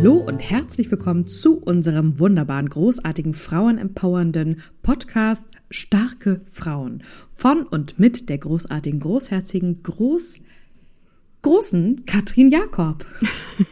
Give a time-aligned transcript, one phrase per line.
[0.00, 7.02] Hallo und herzlich willkommen zu unserem wunderbaren, großartigen, frauenempowernden Podcast Starke Frauen.
[7.28, 10.38] Von und mit der großartigen, großherzigen, groß,
[11.42, 13.04] großen Katrin Jakob.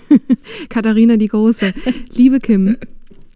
[0.68, 1.72] Katharina die Große.
[2.14, 2.76] Liebe Kim,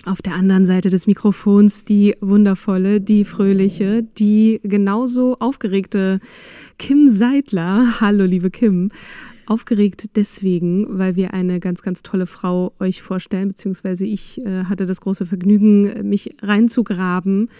[0.04, 6.20] auf der anderen Seite des Mikrofons die wundervolle, die fröhliche, die genauso aufgeregte
[6.76, 8.02] Kim Seidler.
[8.02, 8.90] Hallo, liebe Kim.
[9.52, 14.86] Aufgeregt deswegen, weil wir eine ganz, ganz tolle Frau euch vorstellen, beziehungsweise ich äh, hatte
[14.86, 17.50] das große Vergnügen, mich reinzugraben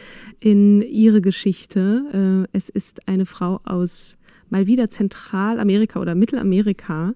[0.40, 2.46] in ihre Geschichte.
[2.48, 4.16] Äh, es ist eine Frau aus
[4.48, 7.12] mal wieder Zentralamerika oder Mittelamerika.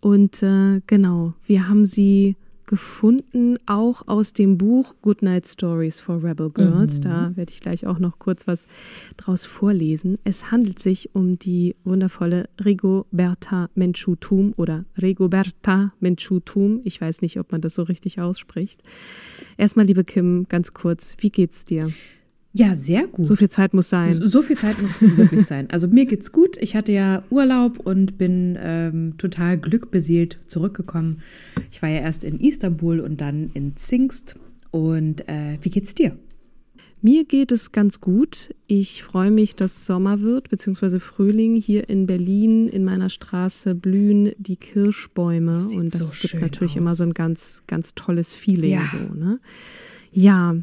[0.00, 2.36] Und äh, genau, wir haben sie
[2.66, 6.98] gefunden, auch aus dem Buch Goodnight Stories for Rebel Girls.
[6.98, 7.02] Mhm.
[7.02, 8.66] Da werde ich gleich auch noch kurz was
[9.16, 10.16] draus vorlesen.
[10.24, 16.80] Es handelt sich um die wundervolle Rigoberta Menchutum oder Rigoberta Menchutum.
[16.84, 18.80] Ich weiß nicht, ob man das so richtig ausspricht.
[19.56, 21.90] Erstmal, liebe Kim, ganz kurz, wie geht's dir?
[22.56, 23.26] Ja, sehr gut.
[23.26, 24.12] So viel Zeit muss sein.
[24.12, 25.68] So, so viel Zeit muss wirklich sein.
[25.72, 26.56] Also mir geht's gut.
[26.60, 31.18] Ich hatte ja Urlaub und bin ähm, total glückbeseelt zurückgekommen.
[31.72, 34.36] Ich war ja erst in Istanbul und dann in Zingst.
[34.70, 36.16] Und äh, wie geht's dir?
[37.02, 38.54] Mir geht es ganz gut.
[38.68, 41.56] Ich freue mich, dass Sommer wird, beziehungsweise Frühling.
[41.56, 45.60] Hier in Berlin, in meiner Straße, blühen die Kirschbäume.
[45.60, 46.78] Sieht und das so gibt natürlich aus.
[46.78, 48.74] immer so ein ganz, ganz tolles Feeling.
[48.74, 48.82] Ja.
[48.92, 49.40] So, ne?
[50.12, 50.56] Ja,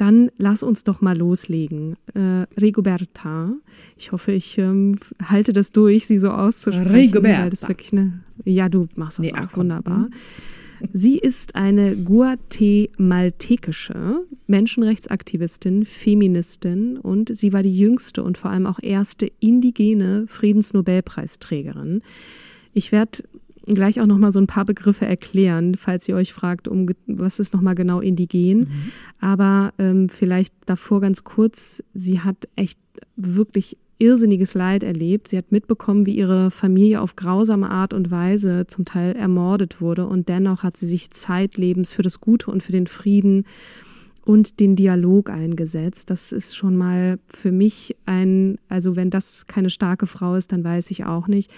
[0.00, 1.96] dann lass uns doch mal loslegen.
[2.14, 3.54] Äh, Rigoberta,
[3.96, 6.94] ich hoffe, ich ähm, halte das durch, sie so auszusprechen.
[6.94, 7.68] Rigoberta.
[7.92, 10.08] Eine, ja, du machst das Nee, auch ach wunderbar.
[10.94, 18.78] Sie ist eine guatemaltekische Menschenrechtsaktivistin, Feministin und sie war die jüngste und vor allem auch
[18.80, 22.00] erste indigene Friedensnobelpreisträgerin.
[22.72, 23.24] Ich werde
[23.74, 27.38] gleich auch noch mal so ein paar Begriffe erklären, falls ihr euch fragt, um was
[27.38, 28.68] ist noch mal genau indigen.
[29.20, 32.78] Aber ähm, vielleicht davor ganz kurz: Sie hat echt
[33.16, 35.28] wirklich irrsinniges Leid erlebt.
[35.28, 40.06] Sie hat mitbekommen, wie ihre Familie auf grausame Art und Weise zum Teil ermordet wurde
[40.06, 43.44] und dennoch hat sie sich zeitlebens für das Gute und für den Frieden
[44.30, 46.08] und den Dialog eingesetzt.
[46.08, 50.62] Das ist schon mal für mich ein, also wenn das keine starke Frau ist, dann
[50.62, 51.52] weiß ich auch nicht.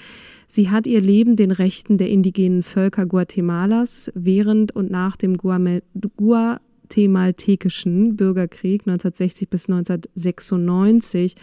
[0.47, 8.17] Sie hat ihr Leben den Rechten der indigenen Völker Guatemalas während und nach dem guatemaltekischen
[8.17, 11.35] Bürgerkrieg 1960 bis 1996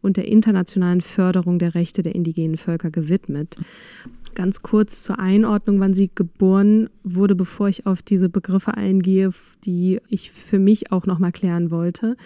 [0.00, 3.58] und der internationalen Förderung der Rechte der indigenen Völker gewidmet.
[4.34, 9.30] Ganz kurz zur Einordnung, wann sie geboren wurde, bevor ich auf diese Begriffe eingehe,
[9.64, 12.16] die ich für mich auch noch mal klären wollte.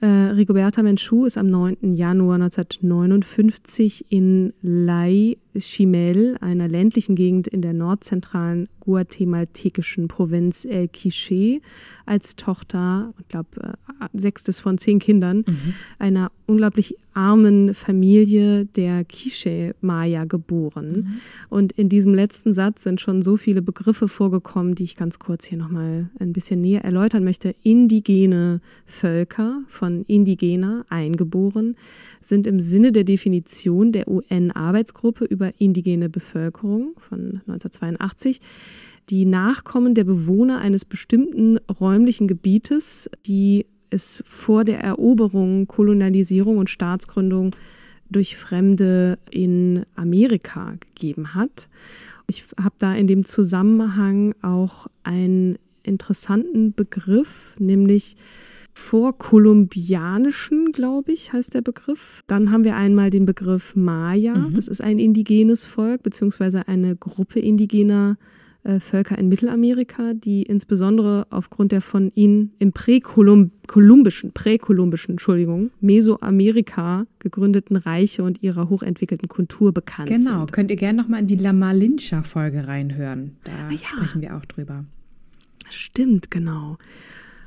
[0.00, 1.92] Äh, Rigoberta Menchú ist am 9.
[1.92, 11.60] Januar 1959 in Lai Chimel, einer ländlichen Gegend in der nordzentralen guatemaltekischen Provinz El Quiché,
[12.06, 13.74] als Tochter, ich glaube,
[14.12, 15.44] sechstes von zehn Kindern,
[15.98, 21.20] einer unglaublich armen Familie der Quiché-Maya geboren.
[21.48, 25.46] Und in diesem letzten Satz sind schon so viele Begriffe vorgekommen, die ich ganz kurz
[25.46, 27.54] hier nochmal ein bisschen näher erläutern möchte.
[27.62, 31.76] Indigene Völker, von Indigener, eingeboren,
[32.20, 38.40] sind im Sinne der Definition der UN-Arbeitsgruppe über indigene Bevölkerung von 1982
[39.10, 46.70] die Nachkommen der Bewohner eines bestimmten räumlichen Gebietes, die es vor der Eroberung, Kolonialisierung und
[46.70, 47.54] Staatsgründung
[48.10, 51.68] durch Fremde in Amerika gegeben hat.
[52.26, 58.16] Ich habe da in dem Zusammenhang auch einen interessanten Begriff, nämlich
[58.74, 62.22] vorkolumbianischen, glaube ich, heißt der Begriff.
[62.26, 64.34] Dann haben wir einmal den Begriff Maya.
[64.34, 64.54] Mhm.
[64.54, 68.16] Das ist ein indigenes Volk beziehungsweise eine Gruppe indigener
[68.64, 77.04] äh, Völker in Mittelamerika, die insbesondere aufgrund der von ihnen im präkolumbischen, präkolumbischen, Entschuldigung, Mesoamerika
[77.18, 80.18] gegründeten Reiche und ihrer hochentwickelten Kultur bekannt genau.
[80.18, 80.32] sind.
[80.32, 83.36] Genau, könnt ihr gerne nochmal in die La Malincha-Folge reinhören.
[83.44, 83.78] Da ah, ja.
[83.78, 84.84] sprechen wir auch drüber.
[85.70, 86.78] Stimmt, genau.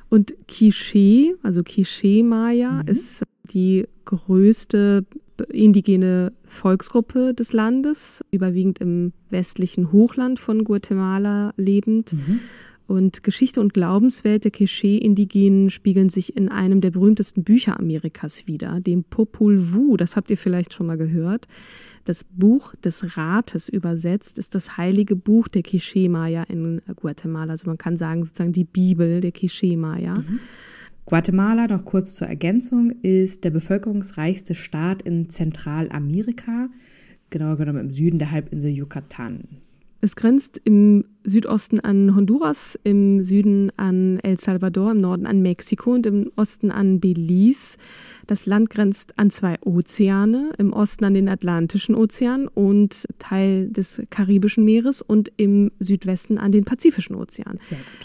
[0.09, 2.87] Und Quiché, also Quiché Maya, mhm.
[2.87, 5.05] ist die größte
[5.49, 12.13] indigene Volksgruppe des Landes, überwiegend im westlichen Hochland von Guatemala lebend.
[12.13, 12.39] Mhm.
[12.87, 18.79] Und Geschichte und Glaubenswelt der Quiché-Indigenen spiegeln sich in einem der berühmtesten Bücher Amerikas wider,
[18.79, 19.97] dem Popul Vuh.
[19.97, 21.47] Das habt ihr vielleicht schon mal gehört.
[22.05, 27.51] Das Buch des Rates übersetzt ist das heilige Buch der Quiché-Maya in Guatemala.
[27.51, 30.19] Also man kann sagen sozusagen die Bibel der Quiché-Maya.
[30.19, 30.39] Mhm.
[31.03, 36.69] Guatemala, noch kurz zur Ergänzung, ist der bevölkerungsreichste Staat in Zentralamerika,
[37.29, 39.61] genauer genommen im Süden der Halbinsel Yucatan.
[39.99, 45.93] Es grenzt im Südosten an Honduras, im Süden an El Salvador, im Norden an Mexiko
[45.93, 47.77] und im Osten an Belize.
[48.27, 54.03] Das Land grenzt an zwei Ozeane, im Osten an den Atlantischen Ozean und Teil des
[54.09, 57.57] Karibischen Meeres und im Südwesten an den Pazifischen Ozean.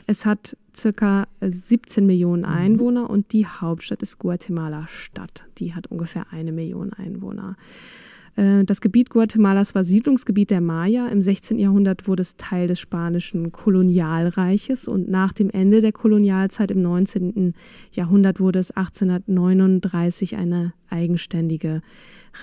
[0.06, 2.48] Es hat circa 17 Millionen mhm.
[2.48, 3.10] Einwohner mhm.
[3.10, 5.44] und die Hauptstadt ist Guatemala Stadt.
[5.58, 7.56] Die hat ungefähr eine Million Einwohner.
[8.36, 11.08] Äh, das Gebiet Guatemalas war Siedlungsgebiet der Maya.
[11.08, 11.58] Im 16.
[11.58, 17.54] Jahrhundert wurde es Teil des spanischen Kolonialreiches und nach dem Ende der Kolonialzeit im 19.
[17.92, 21.82] Jahrhundert wurde es 1839 eine eigenständige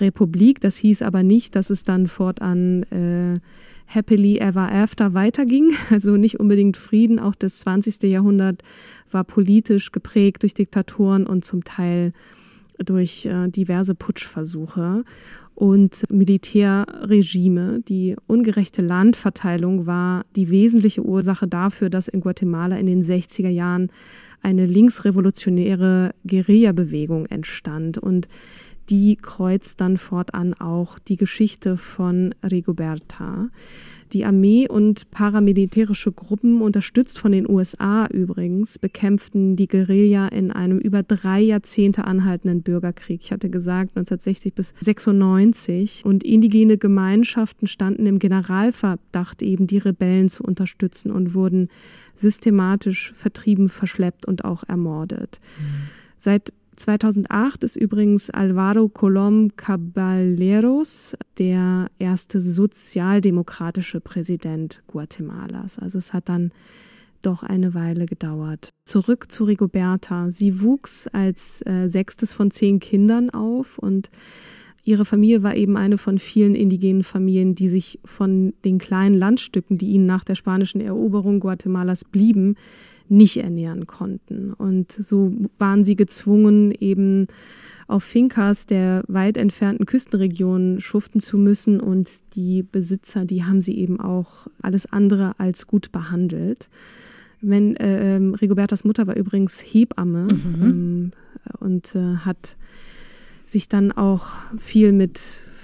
[0.00, 0.60] Republik.
[0.60, 3.40] Das hieß aber nicht, dass es dann fortan äh,
[3.86, 5.72] happily ever after weiterging.
[5.90, 7.18] Also nicht unbedingt Frieden.
[7.18, 8.04] Auch das 20.
[8.04, 8.62] Jahrhundert
[9.10, 12.12] war politisch geprägt durch Diktatoren und zum Teil
[12.84, 15.04] durch äh, diverse Putschversuche
[15.54, 17.82] und Militärregime.
[17.88, 23.90] Die ungerechte Landverteilung war die wesentliche Ursache dafür, dass in Guatemala in den 60er Jahren
[24.42, 27.98] eine linksrevolutionäre Guerilla-Bewegung entstand.
[27.98, 28.28] Und
[28.88, 33.50] die kreuzt dann fortan auch die Geschichte von Rigoberta.
[34.12, 40.78] Die Armee und paramilitärische Gruppen, unterstützt von den USA übrigens, bekämpften die Guerilla in einem
[40.78, 43.20] über drei Jahrzehnte anhaltenden Bürgerkrieg.
[43.22, 46.04] Ich hatte gesagt 1960 bis 96.
[46.04, 51.68] Und indigene Gemeinschaften standen im Generalverdacht, eben die Rebellen zu unterstützen und wurden
[52.16, 55.40] systematisch vertrieben, verschleppt und auch ermordet.
[55.58, 55.88] Mhm.
[56.18, 65.78] Seit 2008 ist übrigens Alvaro Colom Caballeros der erste sozialdemokratische Präsident Guatemalas.
[65.78, 66.52] Also es hat dann
[67.22, 68.70] doch eine Weile gedauert.
[68.86, 70.32] Zurück zu Rigoberta.
[70.32, 74.08] Sie wuchs als äh, sechstes von zehn Kindern auf und
[74.82, 79.76] ihre Familie war eben eine von vielen indigenen Familien, die sich von den kleinen Landstücken,
[79.76, 82.56] die ihnen nach der spanischen Eroberung Guatemalas blieben,
[83.10, 84.52] nicht ernähren konnten.
[84.52, 87.26] Und so waren sie gezwungen, eben
[87.88, 93.76] auf Fincas der weit entfernten Küstenregionen schuften zu müssen und die Besitzer, die haben sie
[93.76, 96.70] eben auch alles andere als gut behandelt.
[97.40, 100.62] Wenn äh, Rigobertas Mutter war übrigens Hebamme mhm.
[100.62, 101.10] ähm,
[101.58, 102.56] und äh, hat
[103.44, 105.18] sich dann auch viel mit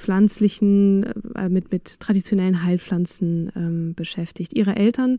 [0.06, 1.02] pflanzlichen,
[1.34, 4.54] äh, mit, mit traditionellen Heilpflanzen ähm, beschäftigt.
[4.54, 5.16] Ihre Eltern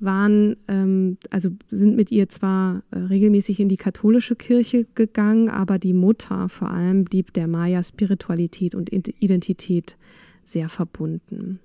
[0.00, 5.78] waren, ähm, also sind mit ihr zwar äh, regelmäßig in die katholische Kirche gegangen, aber
[5.78, 9.96] die Mutter vor allem blieb der Maya-Spiritualität und Identität
[10.44, 11.60] sehr verbunden.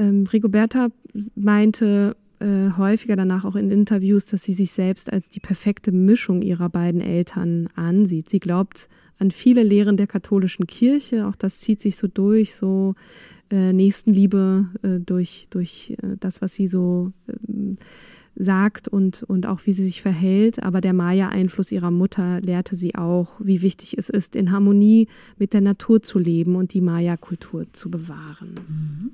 [0.00, 0.88] Ähm, Rigoberta
[1.36, 6.42] meinte äh, häufiger danach auch in Interviews, dass sie sich selbst als die perfekte Mischung
[6.42, 8.28] ihrer beiden Eltern ansieht.
[8.28, 11.26] Sie glaubt an viele Lehren der katholischen Kirche.
[11.26, 12.94] Auch das zieht sich so durch, so
[13.50, 17.12] äh, Nächstenliebe äh, durch, durch äh, das, was sie so
[17.48, 17.76] ähm,
[18.36, 20.62] sagt und, und auch wie sie sich verhält.
[20.62, 25.52] Aber der Maya-Einfluss ihrer Mutter lehrte sie auch, wie wichtig es ist, in Harmonie mit
[25.52, 28.54] der Natur zu leben und die Maya-Kultur zu bewahren.
[28.68, 29.10] Mhm.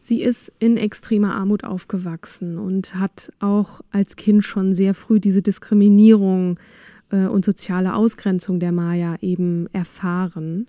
[0.00, 5.40] Sie ist in extremer Armut aufgewachsen und hat auch als Kind schon sehr früh diese
[5.40, 6.60] Diskriminierung
[7.10, 10.66] äh, und soziale Ausgrenzung der Maya eben erfahren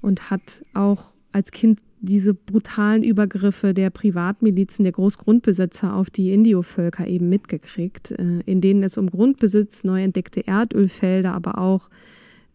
[0.00, 7.06] und hat auch als Kind diese brutalen Übergriffe der Privatmilizen, der Großgrundbesitzer auf die Indio-Völker
[7.06, 11.90] eben mitgekriegt, äh, in denen es um Grundbesitz, neu entdeckte Erdölfelder, aber auch,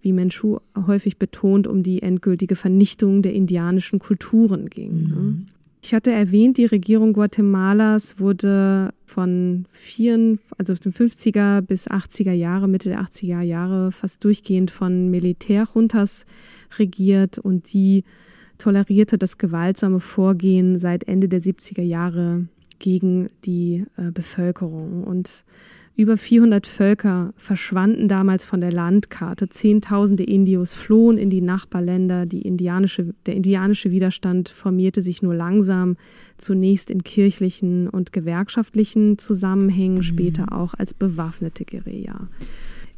[0.02, 5.10] wie Menschu häufig betont, um die endgültige Vernichtung der indianischen Kulturen ging.
[5.10, 5.16] Ne?
[5.16, 5.48] Mhm.
[5.84, 12.68] Ich hatte erwähnt, die Regierung Guatemalas wurde von vier, also den 50er bis 80er Jahre,
[12.68, 16.26] Mitte der 80er Jahre fast durchgehend von Militärjuntas
[16.78, 18.04] regiert und die
[18.60, 22.46] tolerierte das gewaltsame Vorgehen seit Ende der 70er Jahre
[22.78, 25.04] gegen die äh, Bevölkerung.
[25.04, 25.46] Und
[25.96, 29.50] über 400 Völker verschwanden damals von der Landkarte.
[29.50, 32.26] Zehntausende Indios flohen in die Nachbarländer.
[32.26, 35.98] Die indianische, der indianische Widerstand formierte sich nur langsam,
[36.38, 40.04] zunächst in kirchlichen und gewerkschaftlichen Zusammenhängen, mhm.
[40.04, 42.28] später auch als bewaffnete Guerilla.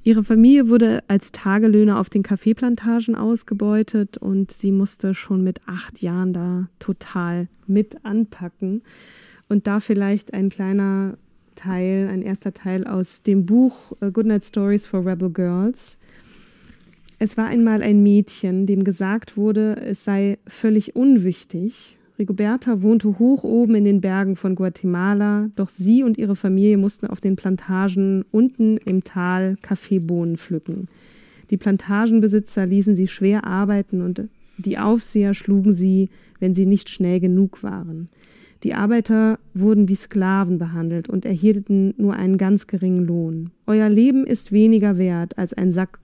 [0.05, 6.01] Ihre Familie wurde als Tagelöhner auf den Kaffeeplantagen ausgebeutet und sie musste schon mit acht
[6.01, 8.83] Jahren da total mit anpacken.
[9.50, 11.17] Und da vielleicht ein kleiner
[11.55, 15.98] Teil, ein erster Teil aus dem Buch äh, Goodnight Stories for Rebel Girls.
[17.19, 21.98] Es war einmal ein Mädchen, dem gesagt wurde, es sei völlig unwichtig.
[22.19, 27.07] Rigoberta wohnte hoch oben in den Bergen von Guatemala, doch sie und ihre Familie mussten
[27.07, 30.88] auf den Plantagen unten im Tal Kaffeebohnen pflücken.
[31.50, 37.19] Die Plantagenbesitzer ließen sie schwer arbeiten und die Aufseher schlugen sie, wenn sie nicht schnell
[37.19, 38.10] genug waren.
[38.63, 43.51] Die Arbeiter wurden wie Sklaven behandelt und erhielten nur einen ganz geringen Lohn.
[43.67, 46.00] Euer Leben ist weniger wert als ein Sack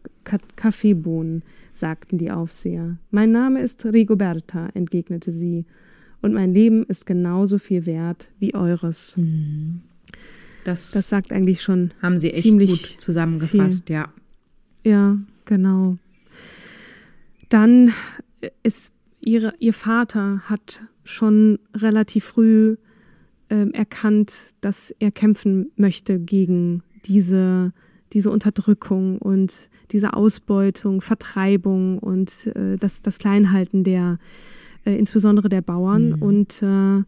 [0.57, 2.97] Kaffeebohnen, sagten die Aufseher.
[3.09, 5.65] Mein Name ist Rigoberta, entgegnete sie,
[6.21, 9.15] und mein Leben ist genauso viel wert wie eures.
[9.15, 9.81] Mhm.
[10.65, 11.91] Das, das sagt eigentlich schon.
[12.01, 13.95] Haben sie echt gut zusammengefasst, viel.
[13.95, 14.09] ja.
[14.83, 15.97] Ja, genau.
[17.47, 17.93] Dann
[18.63, 22.77] ist ihre, ihr Vater hat schon relativ früh
[23.49, 27.73] äh, erkannt, dass er kämpfen möchte gegen diese,
[28.13, 34.19] diese Unterdrückung und diese Ausbeutung, Vertreibung und äh, das, das Kleinhalten der,
[34.89, 36.09] äh, insbesondere der Bauern.
[36.09, 36.21] Mhm.
[36.21, 37.03] Und äh,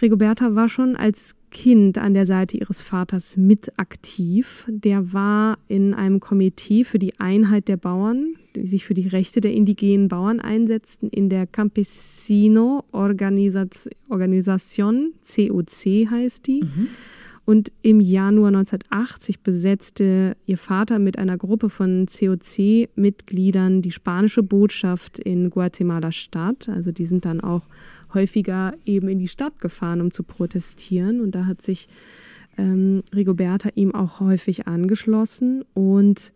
[0.00, 4.66] Rigoberta war schon als Kind an der Seite ihres Vaters mit aktiv.
[4.68, 9.40] Der war in einem Komitee für die Einheit der Bauern, die sich für die Rechte
[9.40, 16.62] der indigenen Bauern einsetzten, in der Campesino Organisation, COC heißt die.
[16.62, 16.88] Mhm.
[17.48, 25.18] Und im Januar 1980 besetzte ihr Vater mit einer Gruppe von COC-Mitgliedern die spanische Botschaft
[25.18, 26.68] in Guatemala Stadt.
[26.68, 27.62] Also die sind dann auch
[28.12, 31.22] häufiger eben in die Stadt gefahren, um zu protestieren.
[31.22, 31.88] Und da hat sich
[32.58, 35.64] ähm, Rigoberta ihm auch häufig angeschlossen.
[35.72, 36.34] Und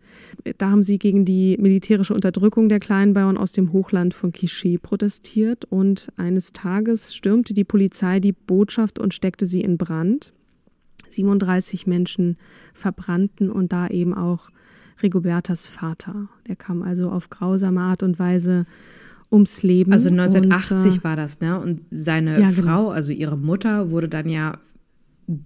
[0.57, 5.65] da haben sie gegen die militärische Unterdrückung der Kleinbauern aus dem Hochland von Quiché protestiert.
[5.65, 10.33] Und eines Tages stürmte die Polizei die Botschaft und steckte sie in Brand.
[11.13, 12.37] 37 Menschen
[12.73, 14.49] verbrannten und da eben auch
[15.01, 16.29] Rigobertas Vater.
[16.47, 18.65] Der kam also auf grausame Art und Weise
[19.31, 19.91] ums Leben.
[19.91, 21.59] Also 1980 und, äh, war das, ne?
[21.59, 22.61] Und seine ja, genau.
[22.61, 22.89] Frau, genau.
[22.91, 24.57] also ihre Mutter, wurde dann ja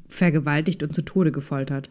[0.09, 1.89] vergewaltigt und zu Tode gefoltert.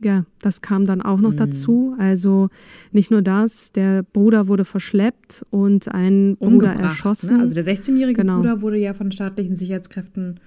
[0.00, 1.36] Ja, das kam dann auch noch mhm.
[1.36, 1.94] dazu.
[1.98, 2.48] Also
[2.92, 7.36] nicht nur das, der Bruder wurde verschleppt und ein Bruder umgebracht, erschossen.
[7.36, 7.42] Ne?
[7.42, 8.36] Also der 16-jährige genau.
[8.36, 10.38] Bruder wurde ja von staatlichen Sicherheitskräften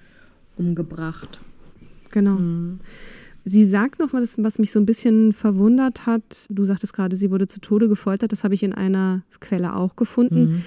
[0.56, 1.40] umgebracht.
[2.12, 2.36] Genau.
[2.36, 2.78] Mhm.
[3.44, 6.46] Sie sagt noch mal, was mich so ein bisschen verwundert hat.
[6.48, 8.30] Du sagtest gerade, sie wurde zu Tode gefoltert.
[8.30, 10.50] Das habe ich in einer Quelle auch gefunden.
[10.50, 10.62] Mhm.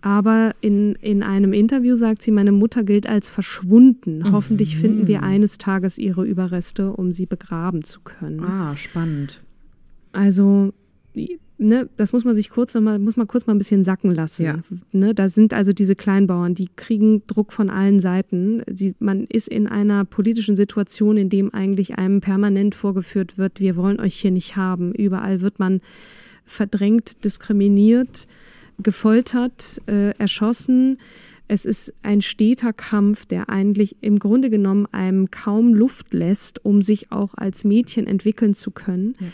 [0.00, 4.20] Aber in, in einem Interview sagt sie, meine Mutter gilt als verschwunden.
[4.20, 4.32] Mhm.
[4.32, 8.42] Hoffentlich finden wir eines Tages ihre Überreste, um sie begraben zu können.
[8.42, 9.42] Ah, spannend.
[10.12, 10.70] Also
[11.58, 14.44] ne, das muss man sich kurz mal, muss man kurz mal ein bisschen sacken lassen.
[14.44, 14.58] Ja.
[14.92, 18.62] Ne, da sind also diese Kleinbauern, die kriegen Druck von allen Seiten.
[18.72, 23.76] Sie, man ist in einer politischen Situation, in dem eigentlich einem permanent vorgeführt wird, wir
[23.76, 24.92] wollen euch hier nicht haben.
[24.92, 25.80] Überall wird man
[26.44, 28.26] verdrängt, diskriminiert,
[28.78, 30.98] gefoltert, äh, erschossen.
[31.48, 36.82] Es ist ein steter Kampf, der eigentlich im Grunde genommen einem kaum Luft lässt, um
[36.82, 39.14] sich auch als Mädchen entwickeln zu können.
[39.20, 39.26] Ja.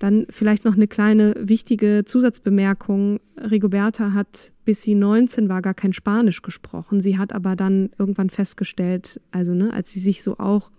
[0.00, 3.20] Dann vielleicht noch eine kleine wichtige Zusatzbemerkung.
[3.38, 7.00] Rigoberta hat, bis sie 19 war, gar kein Spanisch gesprochen.
[7.00, 10.70] Sie hat aber dann irgendwann festgestellt, also ne, als sie sich so auch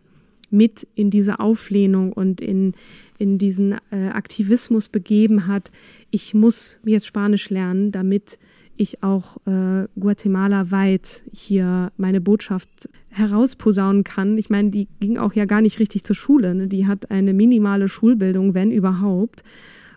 [0.49, 2.73] mit in diese Auflehnung und in,
[3.19, 5.71] in diesen äh, Aktivismus begeben hat,
[6.09, 8.39] ich muss jetzt Spanisch lernen, damit
[8.81, 14.37] ich auch äh, Guatemala weit hier meine Botschaft herausposaunen kann.
[14.37, 16.55] Ich meine, die ging auch ja gar nicht richtig zur Schule.
[16.55, 16.67] Ne?
[16.67, 19.43] Die hat eine minimale Schulbildung, wenn überhaupt,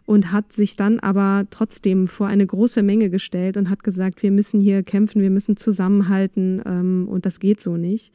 [0.06, 4.30] und hat sich dann aber trotzdem vor eine große Menge gestellt und hat gesagt, wir
[4.30, 8.12] müssen hier kämpfen, wir müssen zusammenhalten ähm, und das geht so nicht.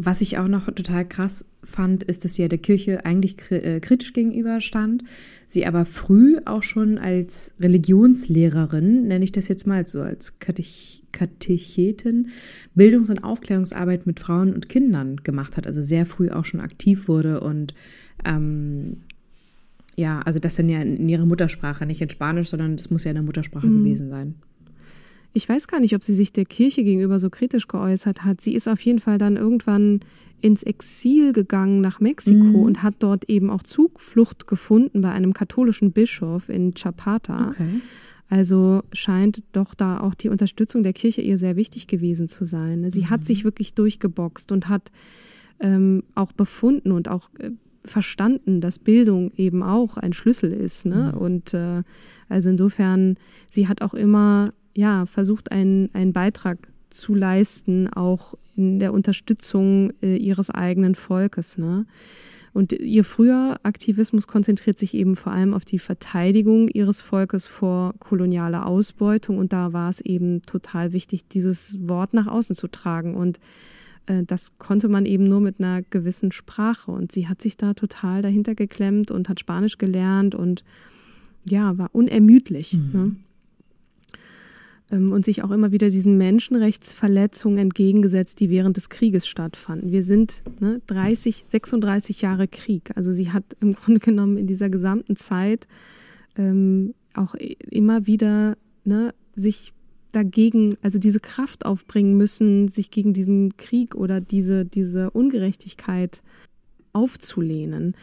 [0.00, 3.80] Was ich auch noch total krass fand, ist, dass sie ja der Kirche eigentlich äh,
[3.80, 5.02] kritisch gegenüberstand,
[5.48, 11.02] sie aber früh auch schon als Religionslehrerin, nenne ich das jetzt mal so, als Katech
[11.10, 12.28] Katechetin,
[12.76, 17.08] Bildungs- und Aufklärungsarbeit mit Frauen und Kindern gemacht hat, also sehr früh auch schon aktiv
[17.08, 17.74] wurde und
[18.24, 18.98] ähm,
[19.96, 23.10] ja, also das dann ja in ihrer Muttersprache, nicht in Spanisch, sondern das muss ja
[23.10, 23.82] in der Muttersprache mhm.
[23.82, 24.36] gewesen sein.
[25.32, 28.40] Ich weiß gar nicht, ob sie sich der Kirche gegenüber so kritisch geäußert hat.
[28.40, 30.00] Sie ist auf jeden Fall dann irgendwann
[30.40, 32.54] ins Exil gegangen nach Mexiko mhm.
[32.56, 37.48] und hat dort eben auch Zugflucht gefunden bei einem katholischen Bischof in Chapata.
[37.48, 37.80] Okay.
[38.30, 42.90] Also scheint doch da auch die Unterstützung der Kirche ihr sehr wichtig gewesen zu sein.
[42.90, 43.10] Sie mhm.
[43.10, 44.92] hat sich wirklich durchgeboxt und hat
[45.60, 47.50] ähm, auch befunden und auch äh,
[47.84, 50.86] verstanden, dass Bildung eben auch ein Schlüssel ist.
[50.86, 51.12] Ne?
[51.14, 51.18] Mhm.
[51.18, 51.82] Und äh,
[52.28, 53.16] also insofern,
[53.50, 59.92] sie hat auch immer ja, versucht, einen, einen Beitrag zu leisten, auch in der Unterstützung
[60.02, 61.58] äh, ihres eigenen Volkes.
[61.58, 61.84] Ne?
[62.52, 67.92] Und ihr früher Aktivismus konzentriert sich eben vor allem auf die Verteidigung ihres Volkes vor
[67.98, 69.38] kolonialer Ausbeutung.
[69.38, 73.16] Und da war es eben total wichtig, dieses Wort nach außen zu tragen.
[73.16, 73.40] Und
[74.06, 76.92] äh, das konnte man eben nur mit einer gewissen Sprache.
[76.92, 80.62] Und sie hat sich da total dahinter geklemmt und hat Spanisch gelernt und
[81.44, 82.74] ja, war unermüdlich.
[82.74, 82.90] Mhm.
[82.92, 83.16] Ne?
[84.90, 89.92] Ähm, und sich auch immer wieder diesen Menschenrechtsverletzungen entgegengesetzt, die während des Krieges stattfanden.
[89.92, 92.90] Wir sind ne, 30, 36 Jahre Krieg.
[92.96, 95.68] Also sie hat im Grunde genommen in dieser gesamten Zeit
[96.36, 99.72] ähm, auch immer wieder ne, sich
[100.12, 106.22] dagegen, also diese Kraft aufbringen müssen, sich gegen diesen Krieg oder diese, diese Ungerechtigkeit
[106.92, 107.94] aufzulehnen.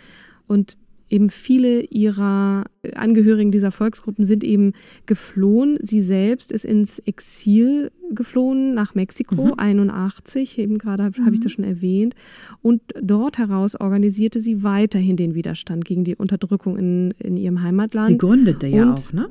[0.47, 0.77] Und
[1.09, 4.73] eben viele ihrer Angehörigen dieser Volksgruppen sind eben
[5.05, 5.77] geflohen.
[5.81, 9.53] Sie selbst ist ins Exil geflohen nach Mexiko, mhm.
[9.57, 11.25] 81, eben gerade habe mhm.
[11.25, 12.15] hab ich das schon erwähnt.
[12.61, 18.07] Und dort heraus organisierte sie weiterhin den Widerstand gegen die Unterdrückung in, in ihrem Heimatland.
[18.07, 19.29] Sie gründete ja auch, ne?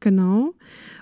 [0.00, 0.54] Genau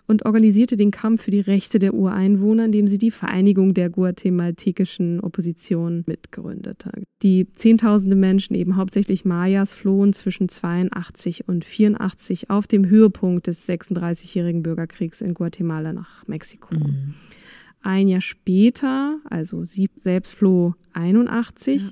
[0.06, 5.20] und organisierte den Kampf für die Rechte der Ureinwohner, indem sie die Vereinigung der guatemaltekischen
[5.20, 6.92] Opposition mitgründete.
[7.22, 13.68] Die Zehntausende Menschen, eben hauptsächlich Mayas, flohen zwischen 82 und 84 auf dem Höhepunkt des
[13.68, 16.74] 36-jährigen Bürgerkriegs in Guatemala nach Mexiko.
[16.74, 17.14] Mhm.
[17.82, 21.88] Ein Jahr später, also sie selbst floh 81, ja.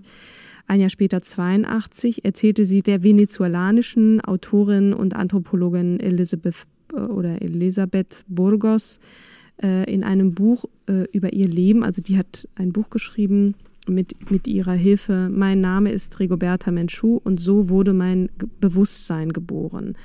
[0.67, 9.01] Ein Jahr später, 82, erzählte sie der venezolanischen Autorin und Anthropologin Elizabeth oder Elisabeth Burgos
[9.63, 11.85] äh, in einem Buch äh, über ihr Leben.
[11.85, 13.55] Also die hat ein Buch geschrieben
[13.87, 15.29] mit, mit ihrer Hilfe.
[15.31, 18.31] Mein Name ist Rigoberta Menchú und so wurde mein
[18.61, 19.97] Bewusstsein geboren.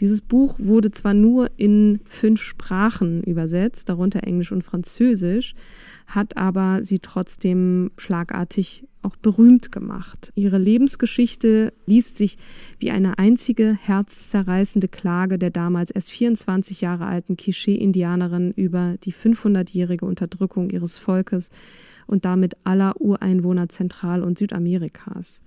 [0.00, 5.54] Dieses Buch wurde zwar nur in fünf Sprachen übersetzt, darunter Englisch und Französisch,
[6.06, 10.32] hat aber sie trotzdem schlagartig auch berühmt gemacht.
[10.34, 12.36] Ihre Lebensgeschichte liest sich
[12.78, 20.04] wie eine einzige herzzerreißende Klage der damals erst 24 Jahre alten Quiché-Indianerin über die 500-jährige
[20.04, 21.50] Unterdrückung ihres Volkes
[22.06, 25.40] und damit aller Ureinwohner Zentral- und Südamerikas.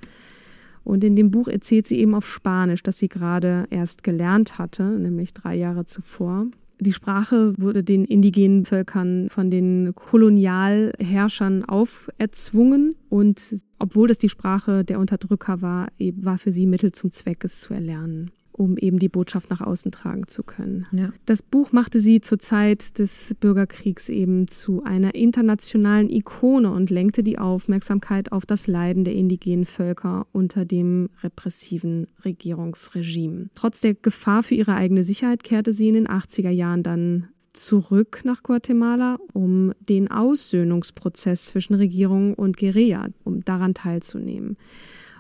[0.84, 4.84] Und in dem Buch erzählt sie eben auf Spanisch, das sie gerade erst gelernt hatte,
[4.84, 6.48] nämlich drei Jahre zuvor.
[6.82, 12.96] Die Sprache wurde den indigenen Völkern von den Kolonialherrschern auferzwungen.
[13.10, 17.60] Und obwohl das die Sprache der Unterdrücker war, war für sie Mittel zum Zweck, es
[17.60, 20.86] zu erlernen um eben die Botschaft nach außen tragen zu können.
[20.92, 21.14] Ja.
[21.26, 27.24] Das Buch machte sie zur Zeit des Bürgerkriegs eben zu einer internationalen Ikone und lenkte
[27.24, 33.50] die Aufmerksamkeit auf das Leiden der indigenen Völker unter dem repressiven Regierungsregime.
[33.54, 38.22] Trotz der Gefahr für ihre eigene Sicherheit kehrte sie in den 80er Jahren dann zurück
[38.26, 44.58] nach Guatemala, um den Aussöhnungsprozess zwischen Regierung und Guerilla, um daran teilzunehmen.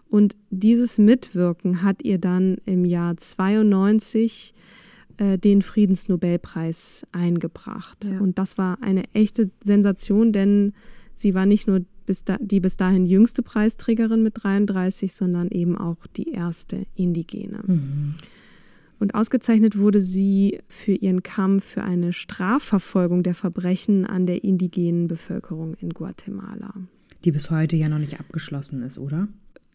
[0.09, 4.53] Und dieses Mitwirken hat ihr dann im Jahr 92
[5.17, 8.05] äh, den Friedensnobelpreis eingebracht.
[8.05, 8.19] Ja.
[8.19, 10.73] Und das war eine echte Sensation, denn
[11.13, 15.77] sie war nicht nur bis da, die bis dahin jüngste Preisträgerin mit 33, sondern eben
[15.77, 17.59] auch die erste Indigene.
[17.67, 18.15] Mhm.
[18.97, 25.07] Und ausgezeichnet wurde sie für ihren Kampf für eine Strafverfolgung der Verbrechen an der indigenen
[25.07, 26.73] Bevölkerung in Guatemala.
[27.25, 29.27] Die bis heute ja noch nicht abgeschlossen ist, oder?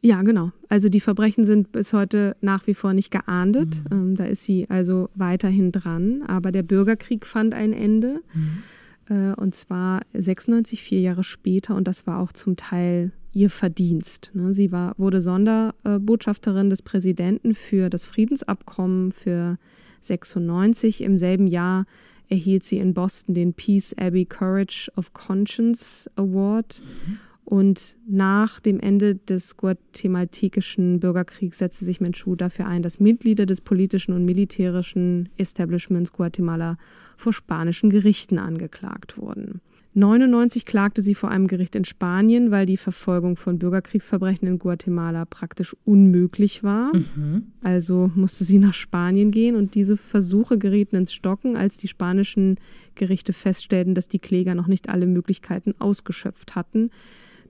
[0.05, 0.53] Ja, genau.
[0.69, 3.81] Also die Verbrechen sind bis heute nach wie vor nicht geahndet.
[3.91, 3.97] Mhm.
[4.11, 6.23] Ähm, da ist sie also weiterhin dran.
[6.27, 8.21] Aber der Bürgerkrieg fand ein Ende.
[8.35, 8.63] Mhm.
[9.09, 11.75] Äh, und zwar 96, vier Jahre später.
[11.75, 14.31] Und das war auch zum Teil ihr Verdienst.
[14.35, 14.53] Ne?
[14.53, 19.57] Sie war, wurde Sonderbotschafterin des Präsidenten für das Friedensabkommen für
[20.01, 21.01] 96.
[21.01, 21.87] Im selben Jahr
[22.29, 26.83] erhielt sie in Boston den Peace Abbey Courage of Conscience Award.
[27.09, 33.45] Mhm Und nach dem Ende des guatemaltekischen Bürgerkriegs setzte sich Menchu dafür ein, dass Mitglieder
[33.45, 36.79] des politischen und militärischen Establishments Guatemala
[37.17, 39.61] vor spanischen Gerichten angeklagt wurden.
[39.97, 45.25] 99 klagte sie vor einem Gericht in Spanien, weil die Verfolgung von Bürgerkriegsverbrechen in Guatemala
[45.25, 46.91] praktisch unmöglich war.
[46.97, 47.53] Mhm.
[47.63, 52.59] Also musste sie nach Spanien gehen und diese Versuche gerieten ins Stocken, als die spanischen
[52.97, 56.91] Gerichte feststellten, dass die Kläger noch nicht alle Möglichkeiten ausgeschöpft hatten,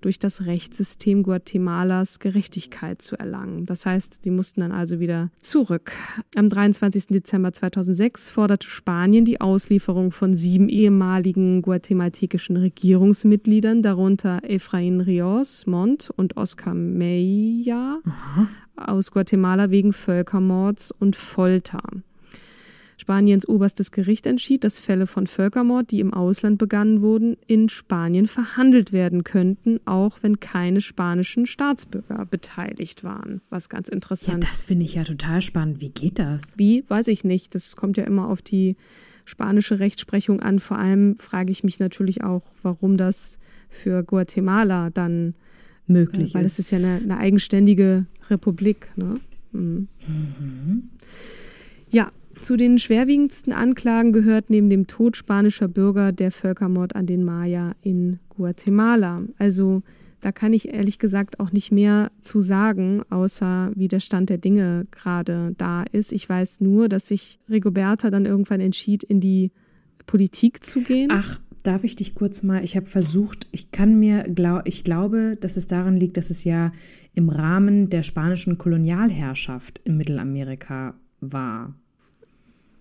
[0.04, 3.64] durch das Rechtssystem Guatemalas Gerechtigkeit zu erlangen.
[3.66, 5.92] Das heißt, sie mussten dann also wieder zurück.
[6.34, 7.06] Am 23.
[7.06, 16.10] Dezember 2006 forderte Spanien die Auslieferung von sieben ehemaligen guatemaltekischen Regierungsmitgliedern, darunter Efraín Rios Mont
[16.14, 18.00] und Oscar Meya
[18.76, 21.82] aus Guatemala wegen Völkermords und Folter.
[23.04, 28.26] Spaniens oberstes Gericht entschied, dass Fälle von Völkermord, die im Ausland begangen wurden, in Spanien
[28.26, 33.42] verhandelt werden könnten, auch wenn keine spanischen Staatsbürger beteiligt waren.
[33.50, 34.42] Was ganz interessant.
[34.42, 35.82] Ja, das finde ich ja total spannend.
[35.82, 36.56] Wie geht das?
[36.56, 37.54] Wie, weiß ich nicht.
[37.54, 38.74] Das kommt ja immer auf die
[39.26, 40.58] spanische Rechtsprechung an.
[40.58, 43.38] Vor allem frage ich mich natürlich auch, warum das
[43.68, 45.34] für Guatemala dann
[45.86, 46.34] möglich äh, ist.
[46.36, 48.88] Weil es ist ja eine, eine eigenständige Republik.
[48.96, 49.20] Ne?
[49.52, 49.88] Mhm.
[50.08, 50.88] Mhm.
[51.90, 52.10] Ja,
[52.44, 57.74] zu den schwerwiegendsten Anklagen gehört neben dem Tod spanischer Bürger der Völkermord an den Maya
[57.80, 59.22] in Guatemala.
[59.38, 59.82] Also
[60.20, 64.38] da kann ich ehrlich gesagt auch nicht mehr zu sagen, außer wie der Stand der
[64.38, 66.12] Dinge gerade da ist.
[66.12, 69.50] Ich weiß nur, dass sich Rigoberta dann irgendwann entschied, in die
[70.06, 71.10] Politik zu gehen.
[71.12, 75.38] Ach, darf ich dich kurz mal, ich habe versucht, ich kann mir, glaub, ich glaube,
[75.40, 76.72] dass es daran liegt, dass es ja
[77.14, 81.74] im Rahmen der spanischen Kolonialherrschaft in Mittelamerika war.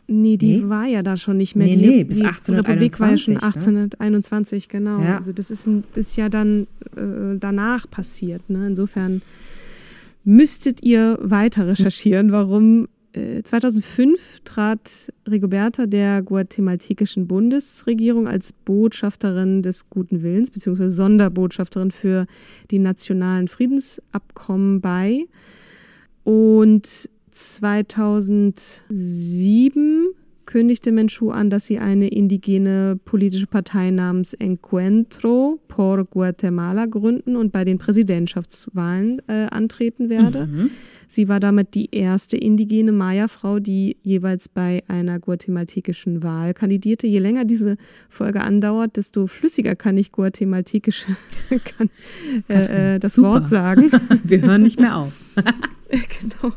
[0.08, 0.70] Nee, die nee?
[0.70, 1.68] war ja da schon nicht mehr.
[1.68, 2.68] Nee, die, nee, bis die 1821.
[2.68, 4.72] Republik war ja schon 1821, ne?
[4.72, 5.02] genau.
[5.02, 5.18] Ja.
[5.18, 8.50] Also das ist, ist ja dann äh, danach passiert.
[8.50, 8.68] Ne?
[8.68, 9.22] Insofern
[10.24, 19.89] müsstet ihr weiter recherchieren, warum äh, 2005 trat Rigoberta der guatemaltekischen Bundesregierung als Botschafterin des
[19.89, 22.26] guten Willens beziehungsweise Sonderbotschafterin für
[22.72, 25.26] die nationalen Friedensabkommen bei.
[26.24, 30.13] Und 2007
[30.46, 37.52] kündigte Menchu an, dass sie eine indigene politische Partei namens Encuentro por Guatemala gründen und
[37.52, 40.48] bei den Präsidentschaftswahlen äh, antreten werde.
[40.48, 40.69] Mhm.
[41.08, 47.08] Sie war damit die erste indigene Maya-Frau, die jeweils bei einer guatemaltekischen Wahl kandidierte.
[47.08, 47.78] Je länger diese
[48.10, 51.06] Folge andauert, desto flüssiger kann ich guatemaltekisch
[51.78, 51.89] kann,
[52.48, 53.30] äh, äh, das Super.
[53.30, 53.91] Wort sagen.
[54.24, 55.19] Wir hören nicht mehr auf.
[55.89, 56.54] genau.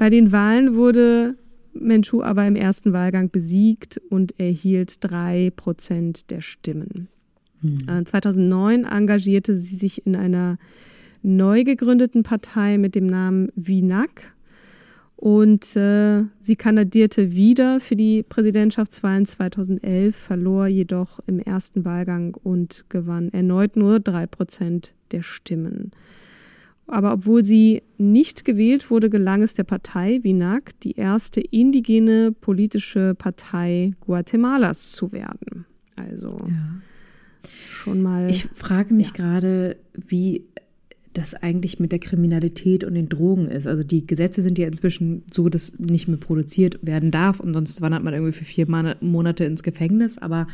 [0.00, 1.36] Bei den Wahlen wurde
[1.74, 7.08] Menchu aber im ersten Wahlgang besiegt und erhielt drei Prozent der Stimmen.
[7.60, 8.06] Hm.
[8.06, 10.56] 2009 äh, engagierte sie sich in einer
[11.22, 14.34] neu gegründeten Partei mit dem Namen Vinak
[15.16, 22.86] und äh, sie kandidierte wieder für die Präsidentschaftswahlen 2011, verlor jedoch im ersten Wahlgang und
[22.88, 25.90] gewann erneut nur drei Prozent der Stimmen.
[26.90, 33.14] Aber obwohl sie nicht gewählt wurde, gelang es der Partei Winac, die erste indigene politische
[33.14, 35.66] Partei Guatemalas zu werden.
[35.94, 36.80] Also ja.
[37.44, 38.28] schon mal.
[38.28, 39.12] Ich frage mich ja.
[39.16, 40.44] gerade, wie
[41.12, 43.66] das eigentlich mit der Kriminalität und den Drogen ist.
[43.66, 47.80] Also die Gesetze sind ja inzwischen so, dass nicht mehr produziert werden darf und sonst
[47.80, 48.66] wandert man irgendwie für vier
[49.00, 50.18] Monate ins Gefängnis.
[50.18, 50.46] Aber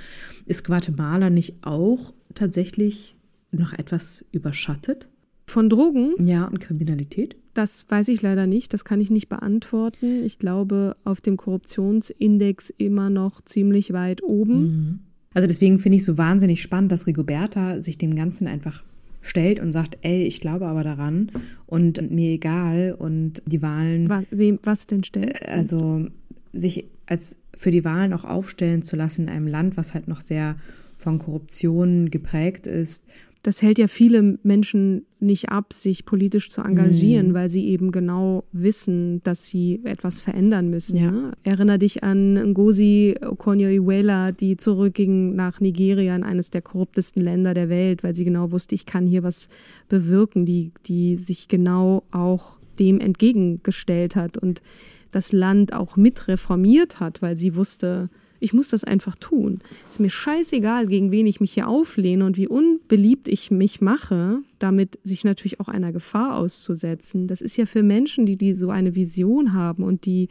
[0.47, 3.17] ist Guatemala nicht auch tatsächlich
[3.53, 5.09] noch etwas überschattet?
[5.47, 6.15] Von Drogen?
[6.27, 7.37] Ja, und Kriminalität?
[7.55, 10.25] Das weiß ich leider nicht, das kann ich nicht beantworten.
[10.25, 14.61] Ich glaube, auf dem Korruptionsindex immer noch ziemlich weit oben.
[14.61, 14.99] Mhm.
[15.33, 18.83] Also deswegen finde ich es so wahnsinnig spannend, dass Rigoberta sich dem Ganzen einfach
[19.23, 21.31] stellt und sagt, ey, ich glaube aber daran
[21.67, 24.09] und mir egal und die Wahlen.
[24.09, 25.43] Was, wem, was denn stellt?
[25.43, 26.07] Äh, also
[26.53, 30.21] sich als für die Wahlen auch aufstellen zu lassen in einem Land, was halt noch
[30.21, 30.57] sehr
[30.99, 33.07] von Korruption geprägt ist
[33.47, 37.35] das hält ja viele Menschen nicht ab, sich politisch zu engagieren, mhm.
[37.35, 40.97] weil sie eben genau wissen, dass sie etwas verändern müssen.
[40.97, 41.13] Ja.
[41.13, 41.33] Ne?
[41.45, 47.69] Erinner dich an Ngozi Okonjo-Iweala, die zurückging nach Nigeria in eines der korruptesten Länder der
[47.69, 49.49] Welt, weil sie genau wusste, ich kann hier was
[49.89, 54.61] bewirken, die, die sich genau auch dem entgegengestellt hat und
[55.13, 59.59] das Land auch mit reformiert hat, weil sie wusste, ich muss das einfach tun.
[59.91, 64.39] Ist mir scheißegal, gegen wen ich mich hier auflehne und wie unbeliebt ich mich mache,
[64.59, 67.27] damit sich natürlich auch einer Gefahr auszusetzen.
[67.27, 70.29] Das ist ja für Menschen, die, die so eine Vision haben und die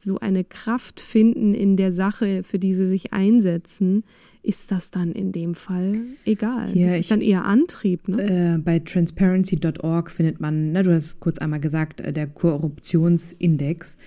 [0.00, 4.04] so eine Kraft finden in der Sache, für die sie sich einsetzen,
[4.44, 5.92] ist das dann in dem Fall
[6.24, 6.68] egal.
[6.68, 8.54] Hier, das ist ich- dann eher Antrieb, ne?
[8.54, 13.98] Äh, bei transparency.org findet man, na, du hast es kurz einmal gesagt, äh, der Korruptionsindex.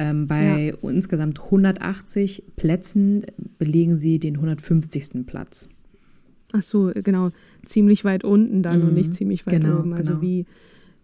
[0.00, 3.24] Ähm, bei insgesamt 180 Plätzen
[3.58, 5.26] belegen sie den 150.
[5.26, 5.68] Platz.
[6.52, 7.30] Ach so, genau,
[7.66, 9.92] ziemlich weit unten dann und nicht ziemlich weit genau, oben.
[9.94, 10.22] Also genau.
[10.22, 10.46] wie,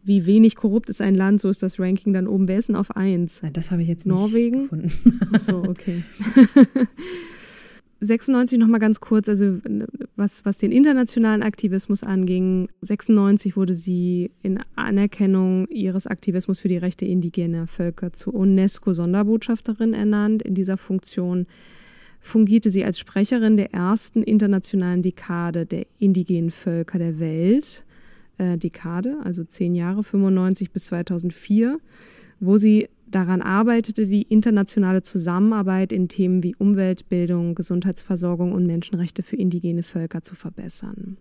[0.05, 2.47] wie wenig korrupt ist ein Land, so ist das Ranking dann oben.
[2.47, 3.41] Wer ist denn auf eins?
[3.43, 4.61] Na, Das habe ich jetzt Norwegen?
[4.61, 5.21] nicht gefunden.
[5.33, 6.03] Ach so, okay.
[8.05, 9.59] 96 noch mal ganz kurz, also
[10.17, 12.69] was, was den internationalen Aktivismus anging.
[12.83, 20.43] 96 wurde sie in Anerkennung ihres Aktivismus für die Rechte indigener Völker zur UNESCO-Sonderbotschafterin ernannt.
[20.43, 21.47] In dieser Funktion
[22.21, 27.85] fungierte sie als Sprecherin der ersten internationalen Dekade der indigenen Völker der Welt.
[28.39, 31.79] Äh, Dekade, also zehn Jahre, 95 bis 2004,
[32.41, 39.37] wo sie daran arbeitete, die internationale Zusammenarbeit in Themen wie Umweltbildung, Gesundheitsversorgung und Menschenrechte für
[39.37, 41.19] indigene Völker zu verbessern.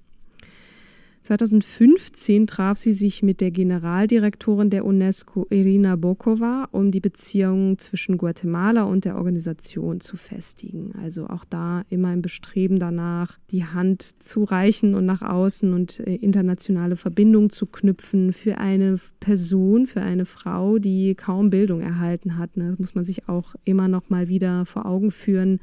[1.24, 8.18] 2015 traf sie sich mit der Generaldirektorin der UNESCO, Irina Bokova, um die Beziehungen zwischen
[8.18, 10.94] Guatemala und der Organisation zu festigen.
[11.02, 16.02] Also auch da immer im Bestreben danach, die Hand zu reichen und nach außen und
[16.02, 22.38] äh, internationale Verbindungen zu knüpfen für eine Person, für eine Frau, die kaum Bildung erhalten
[22.38, 22.58] hat.
[22.58, 22.72] Ne?
[22.72, 25.62] Das muss man sich auch immer noch mal wieder vor Augen führen,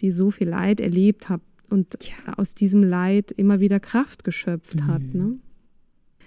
[0.00, 1.40] die so viel Leid erlebt hat
[1.72, 1.96] und
[2.36, 5.02] aus diesem Leid immer wieder Kraft geschöpft hat.
[5.14, 5.38] Ne?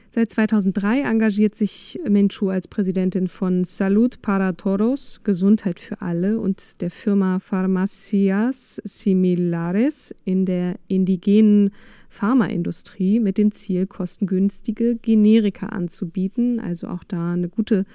[0.10, 6.82] Seit 2003 engagiert sich Menchu als Präsidentin von Salud para Todos, Gesundheit für alle und
[6.82, 11.72] der Firma Farmacias Similares in der indigenen
[12.08, 17.86] Pharmaindustrie mit dem Ziel, kostengünstige Generika anzubieten, also auch da eine gute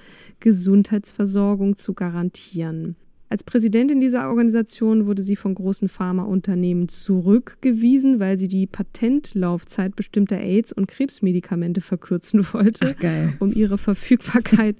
[0.41, 2.97] Gesundheitsversorgung zu garantieren.
[3.33, 10.38] Als Präsidentin dieser Organisation wurde sie von großen Pharmaunternehmen zurückgewiesen, weil sie die Patentlaufzeit bestimmter
[10.40, 14.75] AIDS- und Krebsmedikamente verkürzen wollte, Ach, um ihre Verfügbarkeit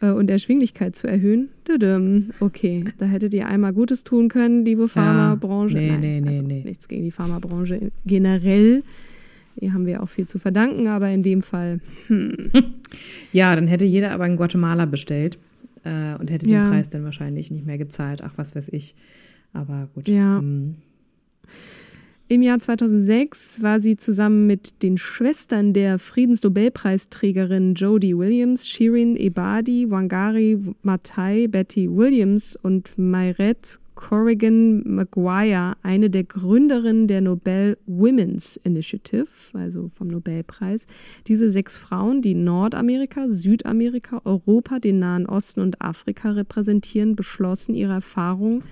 [0.00, 1.48] äh, und Erschwinglichkeit zu erhöhen.
[2.38, 5.74] Okay, da hättet ihr einmal Gutes tun können, liebe Pharmabranche.
[5.76, 6.62] nee, Nein, nee, nee, also nee.
[6.64, 8.84] nichts gegen die Pharmabranche generell.
[9.58, 11.80] Hier haben wir auch viel zu verdanken, aber in dem Fall
[13.32, 15.38] Ja, dann hätte jeder aber in Guatemala bestellt
[15.84, 16.64] äh, und hätte Ja.
[16.64, 18.22] den Preis dann wahrscheinlich nicht mehr gezahlt.
[18.22, 18.94] Ach, was weiß ich.
[19.52, 20.08] Aber gut.
[20.08, 20.38] Ja.
[20.38, 20.74] Hm.
[22.28, 29.90] Im Jahr 2006 war sie zusammen mit den Schwestern der Friedensnobelpreisträgerin Jodie Williams, Shirin Ebadi,
[29.90, 39.28] Wangari Maathai, Betty Williams und Mayret Corrigan Maguire eine der Gründerinnen der Nobel Women's Initiative,
[39.52, 40.86] also vom Nobelpreis.
[41.26, 47.92] Diese sechs Frauen, die Nordamerika, Südamerika, Europa, den Nahen Osten und Afrika repräsentieren, beschlossen ihre
[47.92, 48.64] Erfahrungen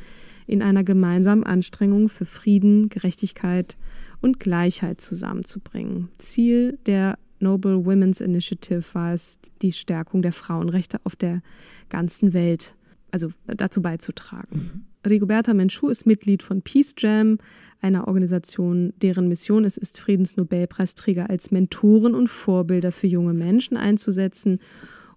[0.47, 3.77] in einer gemeinsamen Anstrengung für Frieden, Gerechtigkeit
[4.23, 6.09] und Gleichheit zusammenzubringen.
[6.17, 11.43] Ziel der Noble Women's Initiative war es, die Stärkung der Frauenrechte auf der
[11.91, 12.75] ganzen Welt,
[13.11, 14.87] also dazu beizutragen.
[15.07, 17.39] Rigoberta Menchú ist Mitglied von Peace Jam,
[17.81, 24.59] einer Organisation, deren Mission es ist, Friedensnobelpreisträger als Mentoren und Vorbilder für junge Menschen einzusetzen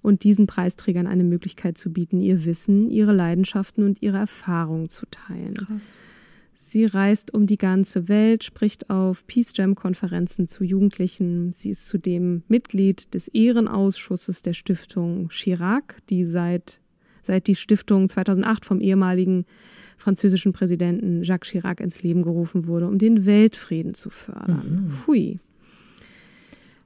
[0.02, 5.06] und diesen Preisträgern eine Möglichkeit zu bieten, ihr Wissen, ihre Leidenschaften und ihre Erfahrungen zu
[5.08, 5.56] teilen.
[5.56, 6.00] Krass.
[6.64, 11.52] Sie reist um die ganze Welt, spricht auf Peace Jam Konferenzen zu Jugendlichen.
[11.54, 16.80] Sie ist zudem Mitglied des Ehrenausschusses der Stiftung Chirac, die seit,
[17.22, 19.46] seit die Stiftung 2008 vom ehemaligen
[19.98, 24.88] französischen Präsidenten Jacques Chirac ins Leben gerufen wurde, um den Weltfrieden zu fördern.
[24.90, 25.40] Pfui.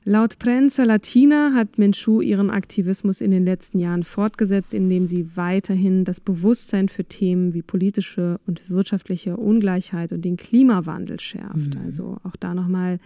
[0.08, 6.06] Laut Prensa Latina hat Menchú ihren Aktivismus in den letzten Jahren fortgesetzt, indem sie weiterhin
[6.06, 11.78] das Bewusstsein für Themen wie politische und wirtschaftliche Ungleichheit und den Klimawandel schärft.
[11.84, 13.00] Also auch da nochmal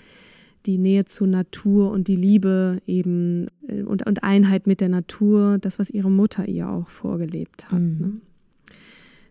[0.65, 5.58] die Nähe zur Natur und die Liebe eben äh, und, und Einheit mit der Natur,
[5.60, 7.80] das, was ihre Mutter ihr auch vorgelebt hat.
[7.80, 8.22] Ne?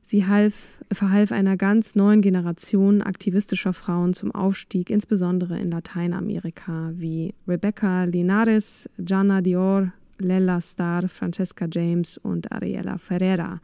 [0.02, 7.34] Sie half, verhalf einer ganz neuen Generation aktivistischer Frauen zum Aufstieg, insbesondere in Lateinamerika, wie
[7.46, 13.60] Rebecca Linares, Jana Dior, Lella Starr, Francesca James und Ariela Ferreira.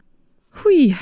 [0.63, 0.95] Hui,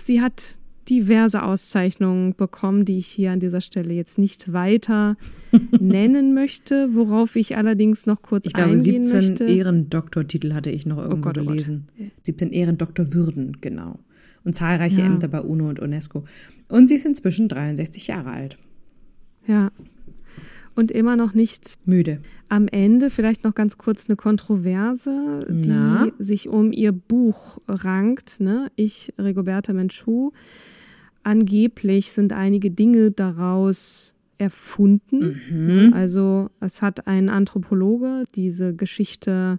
[0.00, 5.16] sie hat diverse Auszeichnungen bekommen, die ich hier an dieser Stelle jetzt nicht weiter
[5.80, 9.44] nennen möchte, worauf ich allerdings noch kurz Ich glaube, eingehen 17 möchte.
[9.44, 11.52] Oh Ehrendoktortitel hatte ich noch irgendwo Gott, oh Gott.
[11.52, 11.86] gelesen.
[12.22, 13.98] 17 Ehrendoktorwürden, genau.
[14.44, 15.06] Und zahlreiche Ja.
[15.06, 16.24] Ämter bei UNO und UNESCO.
[16.68, 18.56] Und sie ist inzwischen 63 Jahre alt.
[19.46, 19.70] Ja.
[20.74, 22.20] und immer noch nicht Müde.
[22.48, 26.06] am Ende vielleicht noch ganz kurz eine Kontroverse, die Na?
[26.18, 28.40] sich um ihr Buch rankt.
[28.40, 28.70] Ne?
[28.76, 30.32] Ich, Rigoberta Menchú.
[31.22, 35.40] Angeblich sind einige Dinge daraus erfunden.
[35.50, 35.90] Ne?
[35.92, 39.58] Also es hat ein Anthropologe diese Geschichte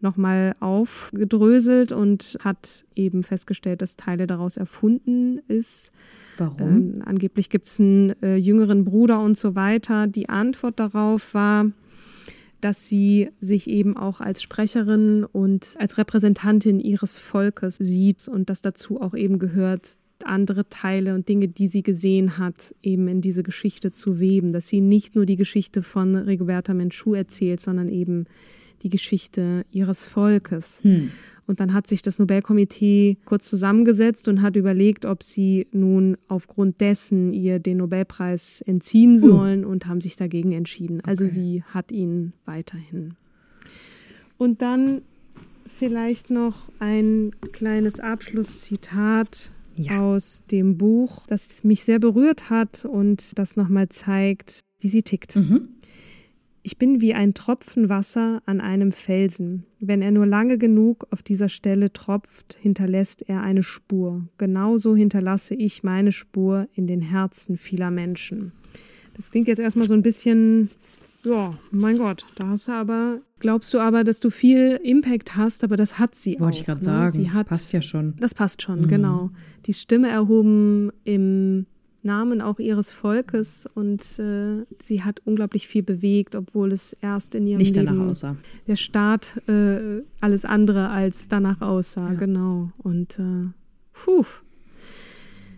[0.00, 5.90] nochmal aufgedröselt und hat eben festgestellt, dass Teile daraus erfunden ist.
[6.38, 6.68] Warum?
[6.68, 10.06] Ähm, angeblich gibt es einen äh, jüngeren Bruder und so weiter.
[10.06, 11.66] Die Antwort darauf war,
[12.60, 18.62] dass sie sich eben auch als Sprecherin und als Repräsentantin ihres Volkes sieht und dass
[18.62, 23.42] dazu auch eben gehört, andere Teile und Dinge, die sie gesehen hat, eben in diese
[23.42, 24.52] Geschichte zu weben.
[24.52, 28.26] Dass sie nicht nur die Geschichte von Rigoberta Menchú erzählt, sondern eben
[28.82, 30.82] die Geschichte ihres Volkes.
[31.46, 36.80] Und dann hat sich das Nobelkomitee kurz zusammengesetzt und hat überlegt, ob sie nun aufgrund
[36.80, 41.00] dessen ihr den Nobelpreis entziehen sollen und haben sich dagegen entschieden.
[41.04, 43.14] Also sie hat ihn weiterhin.
[44.38, 45.02] Und dann
[45.66, 49.52] vielleicht noch ein kleines Abschlusszitat
[49.86, 50.00] Ja.
[50.00, 55.36] aus dem Buch, das mich sehr berührt hat und das nochmal zeigt, wie sie tickt.
[56.62, 59.64] Ich bin wie ein Tropfen Wasser an einem Felsen.
[59.78, 64.28] Wenn er nur lange genug auf dieser Stelle tropft, hinterlässt er eine Spur.
[64.36, 68.52] Genauso hinterlasse ich meine Spur in den Herzen vieler Menschen.
[69.14, 70.68] Das klingt jetzt erstmal so ein bisschen,
[71.24, 75.64] ja, mein Gott, da hast du aber, glaubst du aber, dass du viel Impact hast,
[75.64, 76.42] aber das hat sie auch.
[76.42, 76.84] Wollte ich gerade ne?
[76.84, 77.12] sagen.
[77.12, 78.14] Sie hat, Passt ja schon.
[78.18, 79.30] das passt schon, genau.
[79.66, 81.66] Die Stimme erhoben im
[82.02, 87.46] Namen auch ihres Volkes und äh, sie hat unglaublich viel bewegt, obwohl es erst in
[87.46, 88.36] ihrem Nicht Leben danach aussah.
[88.66, 92.70] der Staat äh, alles andere als danach aussah, genau.
[92.78, 93.48] Und äh,
[93.92, 94.24] puh,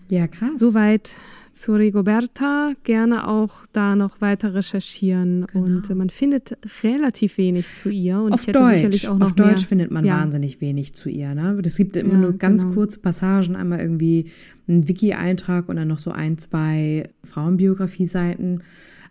[0.08, 0.50] Ja, krass.
[0.56, 1.12] soweit
[1.52, 2.72] zu Rigoberta.
[2.84, 8.32] Gerne auch da noch weiter recherchieren und äh, man findet relativ wenig zu ihr und
[8.32, 8.74] Auf ich hätte Deutsch.
[8.76, 9.68] sicherlich auch noch Auf Deutsch mehr.
[9.68, 10.18] findet man ja.
[10.18, 11.34] wahnsinnig wenig zu ihr.
[11.34, 11.60] Ne?
[11.64, 12.74] Es gibt immer Ja, nur ganz genau.
[12.74, 14.30] kurze Passagen, einmal irgendwie
[14.68, 18.62] ein Wiki-Eintrag und dann noch so ein, zwei Frauenbiografie-Seiten.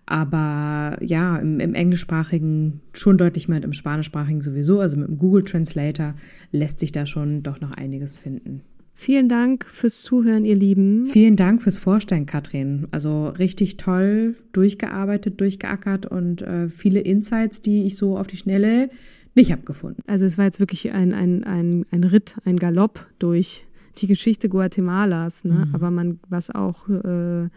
[0.07, 4.79] Aber ja, im, im englischsprachigen schon deutlich mehr und im spanischsprachigen sowieso.
[4.81, 6.15] Also mit dem Google Translator
[6.51, 8.61] lässt sich da schon doch noch einiges finden.
[9.01, 11.07] Vielen Dank fürs Zuhören, ihr Lieben.
[11.07, 12.87] Vielen Dank fürs Vorstellen, Katrin.
[12.91, 18.91] Also richtig toll durchgearbeitet, durchgeackert und äh, viele Insights, die ich so auf die Schnelle
[19.33, 20.03] nicht habe gefunden.
[20.05, 23.65] Also es war jetzt wirklich ein, ein, ein, ein Ritt, ein Galopp durch
[23.97, 25.65] die Geschichte Guatemalas, ne?
[25.65, 25.73] Mhm.
[25.73, 27.49] aber man, was auch äh,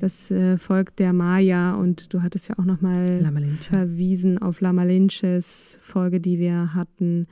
[0.00, 3.22] das äh, Volk der Maya und du hattest ja auch nochmal
[3.58, 7.26] verwiesen auf La Malinches Folge, die wir hatten,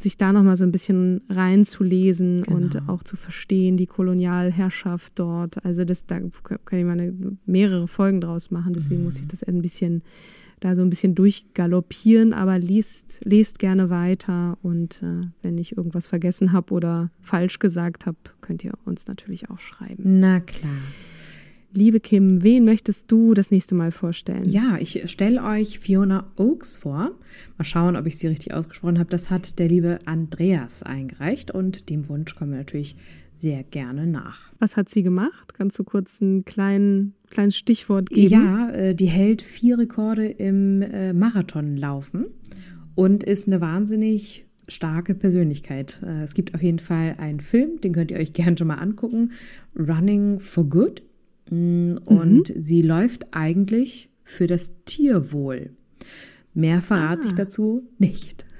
[0.00, 2.56] sich da nochmal so ein bisschen reinzulesen Genau.
[2.56, 5.64] und auch zu verstehen, die Kolonialherrschaft dort.
[5.64, 7.14] Also das, da kann ich mal eine,
[7.46, 10.02] mehrere Folgen draus machen, deswegen muss ich das ein bisschen
[10.60, 16.06] da so ein bisschen durchgaloppieren, aber liest, lest gerne weiter und äh, wenn ich irgendwas
[16.06, 20.20] vergessen habe oder falsch gesagt habe, könnt ihr uns natürlich auch schreiben.
[20.20, 20.70] Na klar.
[21.72, 24.48] Liebe Kim, wen möchtest du das nächste Mal vorstellen?
[24.48, 27.12] Ja, ich stelle euch Fiona Oakes vor.
[27.58, 29.10] Mal schauen, ob ich sie richtig ausgesprochen habe.
[29.10, 32.96] Das hat der liebe Andreas eingereicht und dem Wunsch kommen wir natürlich
[33.36, 34.50] sehr gerne nach.
[34.58, 35.54] Was hat sie gemacht?
[35.54, 38.32] Kannst du kurz ein klein, kleines Stichwort geben?
[38.32, 42.26] Ja, äh, die hält vier Rekorde im äh, Marathonlaufen
[42.96, 46.02] und ist eine wahnsinnig starke Persönlichkeit.
[46.04, 48.74] Äh, es gibt auf jeden Fall einen Film, den könnt ihr euch gerne schon mal
[48.74, 49.30] angucken.
[49.78, 51.02] Running for Good.
[51.50, 55.70] Mm, Und sie läuft eigentlich für das Tierwohl.
[56.54, 58.46] Mehr verrate ich dazu nicht.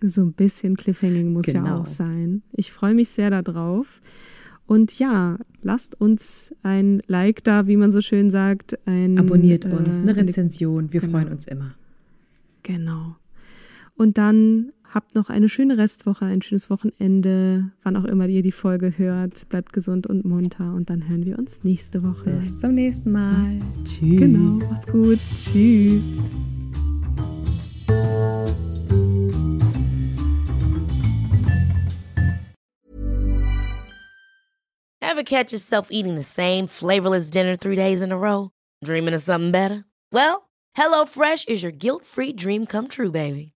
[0.00, 1.82] So ein bisschen Cliffhanging muss ja Genau.
[1.82, 2.42] auch sein.
[2.50, 4.00] Ich freue mich sehr darauf.
[4.66, 8.76] Und ja, lasst uns ein Like da, wie man so schön sagt.
[8.84, 10.92] Ein, Abonniert uns, äh, eine Rezension.
[10.92, 11.12] Wir genau.
[11.12, 11.74] freuen uns immer.
[12.64, 13.14] Genau.
[13.94, 18.52] Und dann habt noch eine schöne Restwoche, ein schönes Wochenende, wann auch immer ihr die
[18.52, 19.48] Folge hört.
[19.48, 22.30] Bleibt gesund und munter und dann hören wir uns nächste Woche.
[22.30, 23.60] Bis zum nächsten Mal.
[23.84, 24.20] Tschüss.
[24.20, 25.18] Genau, macht's gut.
[25.36, 26.02] Tschüss.
[35.02, 38.50] Ever catch yourself eating the same flavorless dinner three days in a row?
[38.84, 39.84] Dreaming of something better?
[40.12, 43.52] Well, HelloFresh is your guilt free dream come true, baby.